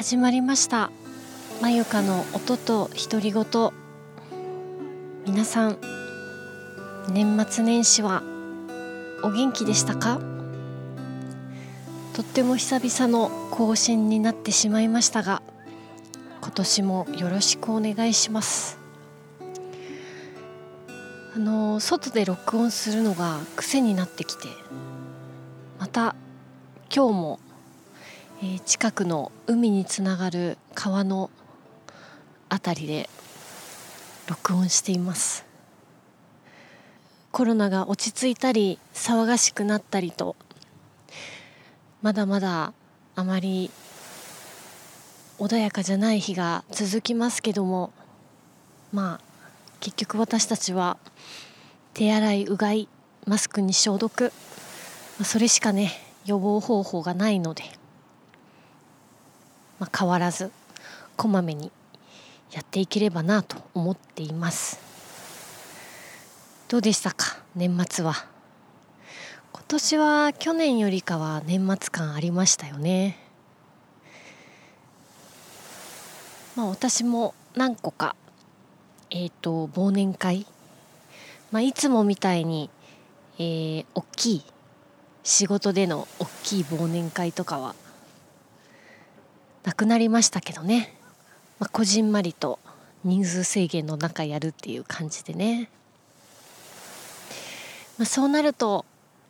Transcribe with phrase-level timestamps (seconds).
[0.00, 0.90] 始まりました。
[1.60, 3.44] まゆかの音と独り言。
[5.26, 5.76] 皆さん
[7.10, 8.22] 年末年始は
[9.22, 10.18] お元気でしたか？
[12.14, 15.42] とっても久々の更新になってしまいましたが
[16.40, 18.78] 今年もよろしくお願いします。
[21.36, 24.48] あの外で録音するのが癖になってきて
[25.78, 26.14] また
[26.90, 27.40] 今日も、
[28.42, 31.28] えー、近くの海につながる川の
[32.48, 33.10] 辺りで
[34.28, 35.44] 録音しています。
[37.32, 40.36] コロナが落ち着いたり騒がしくなったりと
[42.00, 42.72] まだまだ
[43.14, 43.70] あまり
[45.38, 47.92] 穏やかじゃない日が続きますけども
[48.90, 49.20] まあ
[49.80, 50.96] 結局私たちは
[51.92, 52.88] 手洗いうがい
[53.26, 54.32] マスクに消毒
[55.22, 55.92] それしかね
[56.24, 57.64] 予防方法がないので、
[59.80, 60.52] まあ、変わらず
[61.16, 61.72] こまめに
[62.52, 64.78] やっていければなと思っています。
[66.68, 67.38] どうでしたか？
[67.56, 68.14] 年末は。
[69.52, 73.18] 今年は去年よりかは年末感ありましたよね。
[76.54, 78.14] まあ私も何個か
[79.10, 80.46] えっ、ー、と忘年会。
[81.50, 82.70] まあいつもみたいに
[83.42, 84.44] えー、大きい
[85.24, 87.74] 仕事での大きい忘年会とかは
[89.64, 90.94] なくなりましたけどね、
[91.58, 92.58] まあ、こじんまりと
[93.04, 95.70] 人数制限の中やるっていう感じでね、
[97.98, 98.84] まあ、そうなると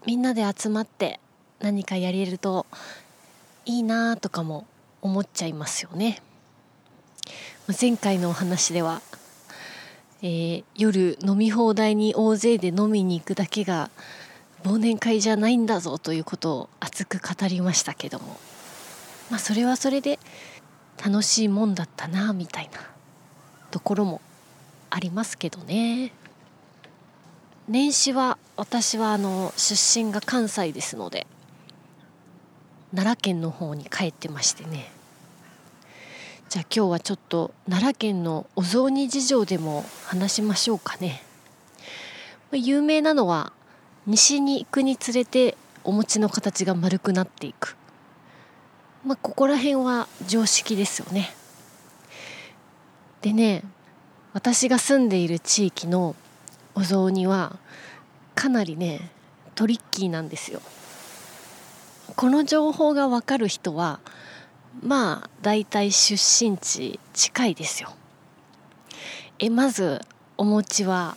[0.07, 1.21] みんなで集まって
[1.61, 2.67] 何かやれると
[3.67, 4.67] いいなとかも
[5.03, 6.23] 思っちゃいますよね。
[7.81, 9.01] 前回のお話では、
[10.23, 13.91] えー、夜飲み放題に大勢で飲みに行くだけが
[14.65, 18.39] 忘年会じゃないんだぞということを熱く語りましたけども。
[19.31, 20.19] まあそれはそれで
[21.03, 22.81] 楽しいもんだったなみたいな
[23.71, 24.21] ところも
[24.91, 26.13] ありますけどね。
[27.69, 31.27] 年始は私はあの出身が関西ですので
[32.91, 34.91] 奈良県の方に帰ってましてね。
[36.49, 41.23] じゃあ今日はちょっと奈良県のお雑煮事情でも話しましょうかね。
[42.53, 43.53] 有名なのは
[44.09, 47.77] 西に行くにつれてお餅の形が丸くなっていく。
[49.05, 51.31] まあここら辺は常識ですよね。
[53.23, 53.63] でね
[54.33, 56.15] 私が住んでいる地域の
[56.75, 57.57] お雑煮は
[58.35, 59.11] かなりね
[59.55, 60.61] トリッキーなんですよ。
[62.17, 64.01] この情報がわかる人は
[64.83, 67.91] まあ大体出身地近いですよ。
[69.39, 70.01] えまず
[70.37, 71.17] お餅は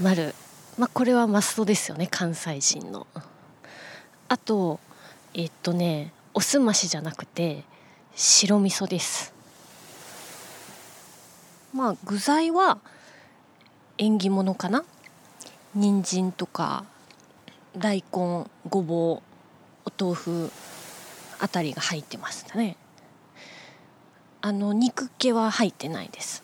[0.00, 0.34] 丸。
[0.78, 3.06] まあ、これはマストですよね関西人の。
[4.28, 4.78] あと
[5.32, 7.64] えっとねおすましじゃなくて
[8.14, 9.32] 白味噌です。
[11.72, 12.76] まあ具材は
[13.96, 14.84] 縁起物かな。
[15.74, 16.84] 人参とか
[17.74, 19.22] 大根ごぼう
[19.86, 20.50] お豆腐
[21.38, 22.76] あたりが入ってますね。
[24.42, 26.42] あの肉気は入ってないです。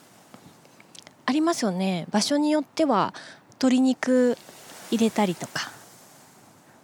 [1.27, 2.07] ありますよね。
[2.11, 3.13] 場所によっては
[3.51, 4.39] 鶏肉
[4.91, 5.71] 入れたりとか。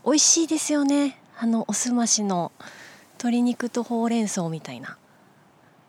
[0.04, 1.19] 美味しいですよね。
[1.38, 2.52] あのおすましの
[3.18, 4.96] 鶏肉とほうれん草みたいな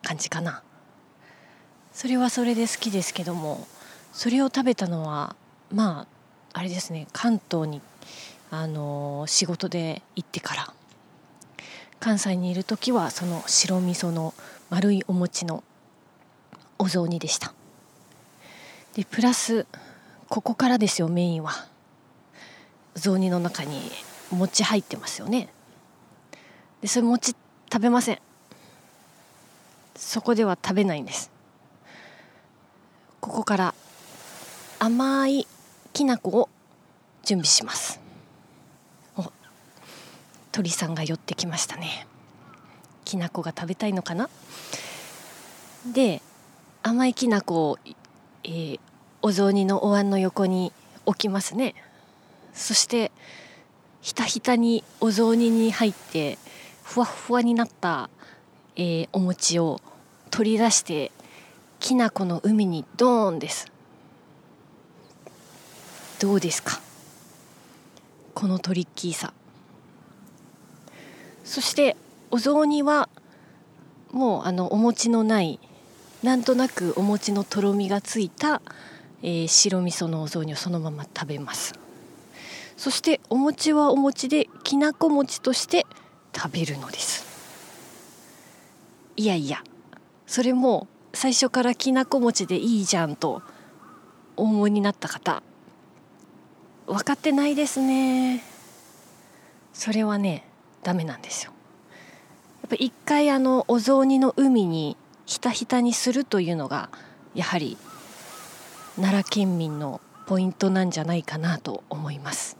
[0.03, 0.63] 感じかな。
[1.93, 3.67] それはそれで好きですけども
[4.13, 5.35] それを食べたのは
[5.71, 6.07] ま
[6.53, 7.81] ああれですね関東に
[8.49, 10.73] あの仕事で行ってから。
[11.99, 14.33] 関西にいる時はその白味噌の
[14.69, 15.65] 丸いお餅の
[16.77, 17.53] お雑煮でした。
[18.95, 19.65] でプラス
[20.29, 21.51] ここからですよメインは。
[22.95, 23.91] 雑煮の中に
[24.31, 25.49] 餅入ってますよね。
[26.81, 27.35] でそれ餅
[27.71, 28.19] 食べません。
[29.95, 31.29] そこでは食べないんです。
[33.19, 33.75] ここから
[34.79, 35.45] 甘い
[35.91, 36.49] きな粉を
[37.23, 37.99] 準備します。
[39.17, 39.31] お
[40.53, 42.07] 鳥さんが寄ってきましたね。
[43.03, 44.29] きな粉が食べたいのかな？
[45.93, 46.21] で
[46.81, 47.77] 甘いきな粉を、
[48.43, 48.79] えー、
[49.21, 50.71] お雑煮のお椀の横に
[51.05, 51.75] 置きますね。
[52.53, 53.11] そして
[54.01, 56.37] ひたひたにお雑煮に入って
[56.89, 58.09] ふわふわになった、
[58.75, 59.79] えー、お餅を
[60.31, 61.11] 取り出して
[61.79, 63.71] きな粉の海にドーンです。
[66.19, 66.81] どうですか？
[68.33, 69.33] このトリッキーさ。
[71.43, 71.95] そして
[72.31, 73.07] お雑煮は
[74.11, 75.59] もうあのお餅のない
[76.23, 78.63] なんとなくお餅のとろみがついた
[79.21, 81.73] えー、白味噌のお雑煮をそのまま食べます。
[82.77, 85.85] そしてお餅はお餅できなこ餅として
[86.41, 87.25] 食べるのです。
[89.17, 89.61] いやいや
[90.25, 93.41] それも最初からきなこ餅でいいじゃんと
[94.37, 95.43] お思いになった方
[96.87, 98.41] 分かってないですね。
[99.73, 100.45] それはね
[100.81, 101.51] ダメなんですよ。
[102.61, 104.95] やっぱ一回あのお雑煮の海に
[105.25, 106.89] ひたひたにするというのが
[107.35, 107.77] やはり
[108.95, 112.58] 奈良県民のポイントなんじゃないかなと思います。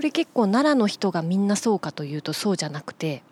[0.00, 3.22] これ結構奈良の人がみんなそうかというとそうじゃなくて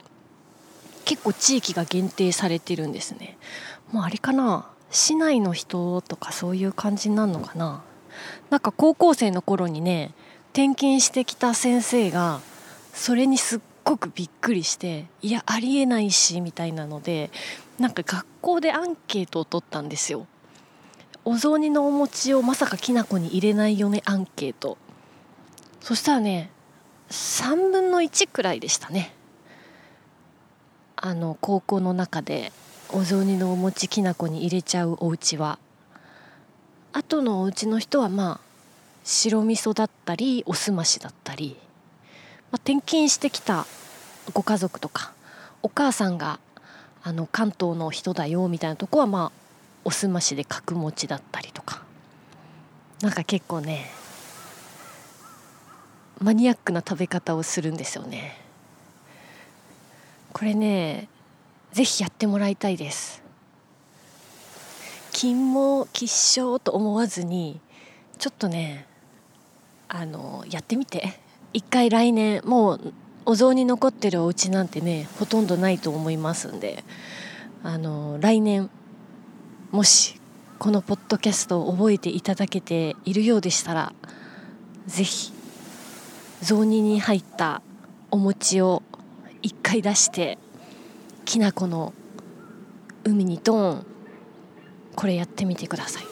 [1.06, 3.38] 結構地域が限定されてるんですね。
[3.90, 4.68] もうあれかな？
[4.90, 7.82] 市内の人とかそういう感じになるのかな？
[8.50, 10.12] なんか高校生の頃にね
[10.52, 12.40] 転勤してきた先生が
[12.92, 17.30] それにすっごくびっくりしていやありえないしみたいなので
[17.78, 20.26] なんか学校でアンケートを取ったんですよ。
[21.24, 24.76] お雑煮のお餅をまさかきな粉に入れないよねアンケート。
[25.80, 26.50] そしたらね
[27.10, 29.12] 3分の1くらいでしたね。
[30.96, 32.52] あの高校の中で
[32.90, 35.58] お雑煮のお餅きな粉に入れちゃうお家は。
[36.92, 38.40] 後のお家の人はまあ
[39.04, 41.56] 白味噌だったりおすましだったり、
[42.50, 43.66] まあ、転勤してきた
[44.34, 45.12] ご家族とか
[45.62, 46.40] お母さんが
[47.02, 49.32] あの関東の人だよみたいなとこはまあ
[49.84, 51.88] おすましで角餅だったりとか。
[53.00, 53.92] なんか結構ね
[56.20, 58.36] マニアックな食べ方をするんですよね。
[60.32, 61.08] これね
[61.72, 63.22] ぜひやってもらいたいです。
[65.12, 67.60] 金も吉祥と思わずに
[68.18, 68.86] ちょっとね
[69.88, 71.20] あのやってみて。
[71.54, 72.92] 一回来年もう
[73.24, 76.84] お雑煮残ってるお家なんてねほとんどないと思いますんで
[77.62, 78.70] あの来年
[79.70, 80.20] もし
[80.58, 83.92] このポッドキャストを覚えていただけているようでしたら
[84.86, 85.32] 是非
[86.42, 87.62] 雑煮に入った
[88.10, 88.82] お餅を
[89.42, 90.38] 一回出して
[91.24, 91.92] きな粉の
[93.04, 93.86] 海にドーン。
[94.94, 96.04] これやってみてください。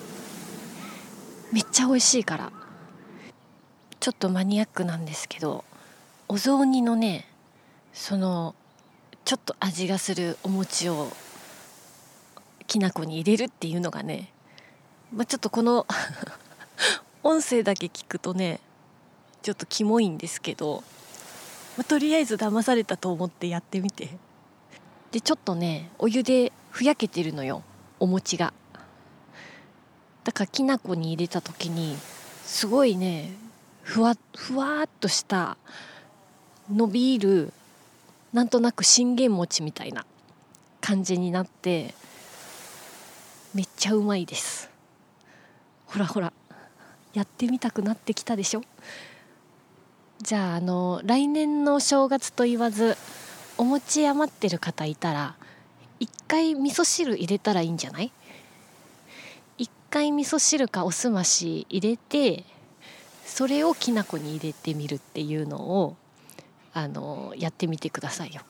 [1.52, 2.52] めっちゃ美味しいから。
[4.06, 5.64] ちょっとマニアックなんですけど
[6.29, 7.26] お雑煮のね
[7.93, 8.55] その
[9.25, 11.08] ちょっと味がするお餅を
[12.69, 14.31] きな粉に入れるっていうのがね、
[15.12, 15.88] まあ、ちょっとこの
[17.25, 18.61] 音声だけ聞くとね
[19.43, 20.83] ちょっとキモいんですけど、
[21.77, 24.09] まあ、とりあえず騙されたと思ってやってみて。
[25.12, 27.62] でちょっとねお湯でふやけてるのよ
[28.00, 28.53] お餅が。
[30.25, 31.97] だからきな粉に入れた時に
[32.44, 33.33] すごいね
[33.83, 35.56] ふわふわっとした
[36.71, 37.53] 伸びる
[38.32, 40.05] なんとなく信玄餅みたいな
[40.81, 41.94] 感じになって
[43.55, 44.69] めっちゃうまいです。
[45.87, 46.32] ほらほら
[47.15, 48.62] やってみたくなってきたでしょ？
[50.23, 52.97] じゃああの来年の正月と言わず
[53.59, 55.37] お餅余ってる方いたら
[56.01, 58.11] 一回味噌汁入れたらいいんじゃない？
[59.57, 62.45] 一回味噌汁かおすまし入れて
[63.25, 65.97] それをきな粉に入れてみるっていうのを
[66.75, 68.43] あのやってみてくださいよ。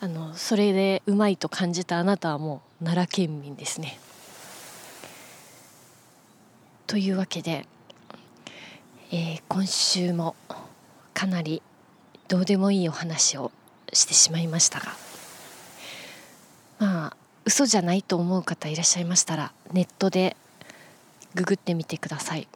[0.00, 3.98] あのそれでうまいと感じたあなたはもう奈良県民ですね。
[6.86, 7.66] というわけで
[9.12, 10.36] えー、今週も
[11.14, 11.62] かなり
[12.28, 13.50] どうでもいいお話を
[13.92, 14.92] してしまいましたが
[16.78, 20.36] まあ嘘じゃないと思う方いらっしゃいましたらネットで
[21.34, 22.46] ググってみてください。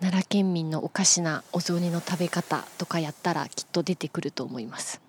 [0.00, 5.00] 奈良県民のおかしなお雑煮の食べ方とかやったらきっと出てくると思います。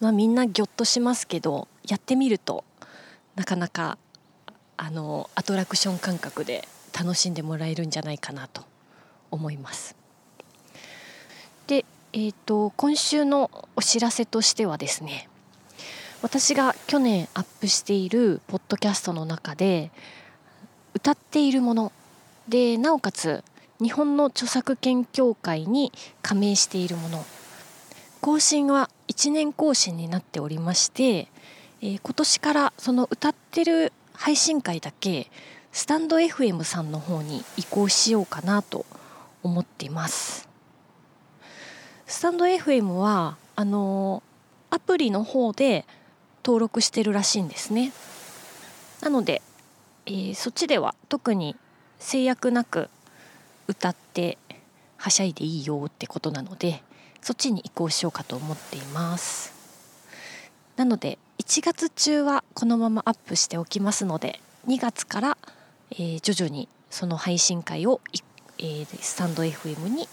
[0.00, 2.64] まあみんなぎょっとしますけどやってみると
[3.34, 3.98] なかなか
[4.76, 8.64] あのアトラクション感覚で楽しんでもらえるんじゃないかなと
[9.30, 9.96] 思います。
[11.66, 15.28] で、えーと、今週のお知らせとしてはですね
[16.22, 19.90] 私が去年アップしているポッドキャストの中で
[20.94, 21.92] 歌っているもの
[22.48, 23.44] でなおかつ
[23.80, 25.92] 日本の著作権協会に
[26.22, 27.24] 加盟しているもの
[28.20, 31.28] 更新は1年更新になっておりまして、
[31.80, 35.30] えー、今年からその歌ってる配信会だけ
[35.72, 38.86] スタンド FM さんの方に移行しようかなと
[39.42, 40.48] 思っています。
[42.06, 44.22] スタンド FM はあの
[44.70, 45.84] アプリの方で
[46.44, 47.92] 登録してるらしいんですね。
[49.00, 49.42] なので、
[50.06, 51.56] えー、そっちでは特に
[51.98, 52.88] 制約なく
[53.66, 54.38] 歌って
[54.96, 56.82] はしゃいでいいよってことなので
[57.20, 59.52] そっちに移行しようかと思っています。
[60.76, 65.38] なので1月中はこのままアップしておきますので2月から
[65.92, 68.00] えー、徐々にその配信会を、
[68.58, 70.08] えー、スタンド FM に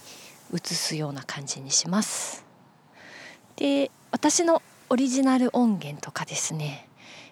[0.53, 2.45] 移すような感じにします。
[3.55, 6.87] で私のオリジナル音源とかですね、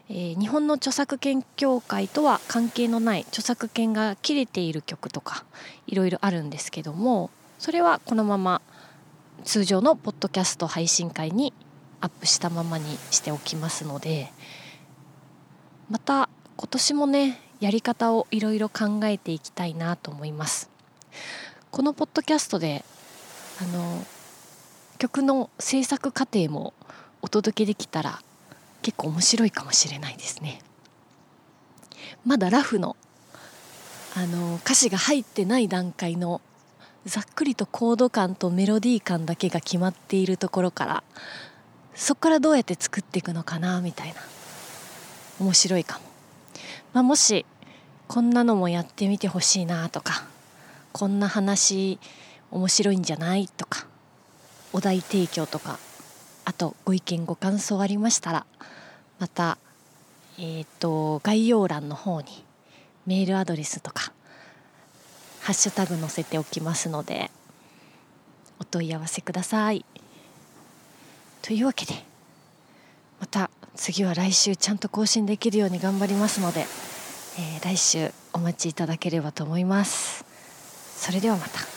[0.09, 5.45] えー、日本の著作権協会とは関係のない著作権が切れている曲とか
[5.88, 8.62] いろいろあるんですけどもそれはこのまま
[9.43, 11.53] 通常のポッドキャスト配信会に
[12.01, 14.31] アップしたままにしておきますので
[15.89, 20.70] また今年もねやり方をいろいろ考えていきたいなと思います。
[21.72, 22.84] このポッドキャストで
[23.62, 24.05] あの
[24.98, 26.74] 曲の制作過程も
[27.22, 28.22] お届けできたら
[28.82, 30.62] 結構面白いかもしれないですね。
[32.25, 32.98] まだラフの
[34.17, 36.41] あの歌詞が入ってない段階の
[37.05, 41.03] ざっくりとコード感とメロディー感だけが決まっているところから
[41.96, 44.15] そこからどうやって作っていくのかなみたいな
[45.39, 46.05] 面白いかも、
[46.91, 47.46] まあ、もし
[48.13, 50.24] こんなのもやってみてほしいなとか
[50.91, 51.98] こんな話
[52.51, 53.88] 面白いんじゃないとか
[54.72, 55.79] お題提供とか
[56.46, 58.46] あとご意見ご感想ありましたら
[59.17, 59.58] また
[60.38, 62.46] えっ、ー、と概要欄の方に
[63.08, 64.13] メールアドレスとか
[65.41, 67.32] ハッシュタグ載せておきますので
[68.60, 69.84] お問い合わせください。
[71.41, 71.96] というわけで
[73.20, 76.67] また次は来週ちゃんと更新できるように頑張りますので、
[77.36, 80.24] えー、来週お待ちいただければと思います。
[80.96, 81.73] それではまた。